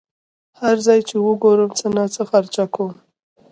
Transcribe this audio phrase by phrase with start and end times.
[0.61, 2.91] هر ځای چې یې وګورم څه ناڅه خرچه کوم.